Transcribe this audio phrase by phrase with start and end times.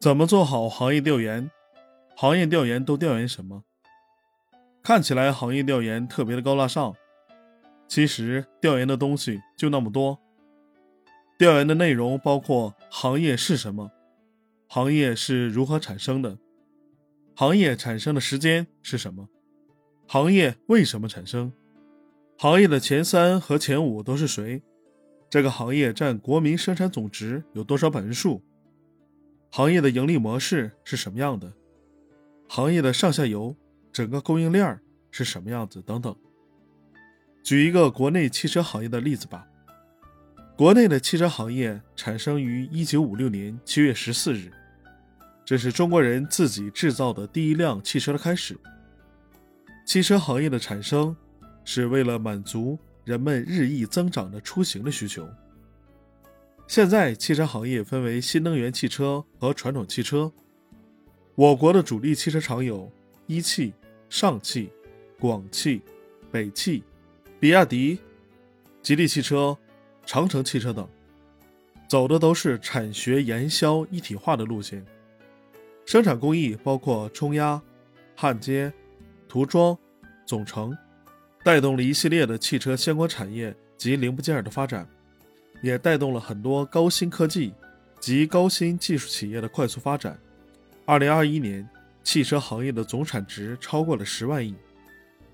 [0.00, 1.50] 怎么做好行业调研？
[2.14, 3.64] 行业调研都调研什么？
[4.80, 6.94] 看起来行业调研特别的高大上，
[7.88, 10.20] 其实调研的东西就那么多。
[11.36, 13.90] 调研的内容包括行业是什么，
[14.68, 16.38] 行业是如何产生的，
[17.34, 19.28] 行业产生的时间是什么，
[20.06, 21.52] 行业为什么产生，
[22.38, 24.62] 行业的前三和前五都是谁，
[25.28, 28.40] 这个行业占国民生产总值有多少百分数。
[29.50, 31.52] 行业的盈利模式是什么样的？
[32.48, 33.56] 行业的上下游、
[33.92, 34.78] 整个供应链
[35.10, 35.82] 是什么样子？
[35.82, 36.14] 等等。
[37.42, 39.46] 举一个国内汽车行业的例子吧。
[40.56, 44.52] 国内的汽车行业产生于1956年7月14日，
[45.44, 48.58] 这是中国人自己制造的第一辆汽车的开始。
[49.86, 51.16] 汽车行业的产生
[51.64, 55.26] 是为了满足人们日益增长的出行的需求。
[56.68, 60.30] 现在汽车行业分为新能源汽车和传统汽车。
[61.34, 62.92] 我国的主力汽车厂有
[63.26, 63.72] 一汽、
[64.10, 64.70] 上汽、
[65.18, 65.80] 广汽、
[66.30, 66.82] 北汽、
[67.40, 67.98] 比亚迪、
[68.82, 69.56] 吉利汽车、
[70.04, 70.86] 长城汽车等，
[71.88, 74.84] 走的都是产学研销一体化的路线。
[75.86, 77.60] 生产工艺包括冲压、
[78.14, 78.70] 焊接、
[79.26, 79.76] 涂装、
[80.26, 80.76] 总成，
[81.42, 84.86] 带动了一系列的汽车相关产业及零部件的发展。
[85.60, 87.52] 也带动了很多高新科技
[88.00, 90.18] 及高新技术企业的快速发展。
[90.84, 91.68] 二零二一年，
[92.02, 94.54] 汽车行业的总产值超过了十万亿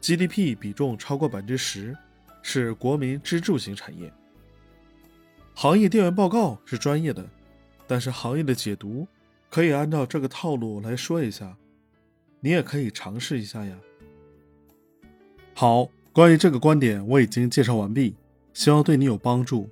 [0.01, 1.97] ，GDP 比重超过百分之十，
[2.43, 4.13] 是国民支柱型产业。
[5.55, 7.25] 行业调研报告是专业的，
[7.87, 9.07] 但是行业的解读
[9.49, 11.57] 可以按照这个套路来说一下，
[12.41, 13.77] 你也可以尝试一下呀。
[15.55, 18.17] 好，关于这个观点我已经介绍完毕，
[18.53, 19.71] 希望对你有帮助。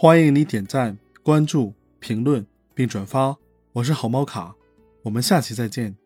[0.00, 3.36] 欢迎你点赞、关注、评论并转发，
[3.72, 4.54] 我是好猫卡，
[5.02, 5.96] 我们下期再见。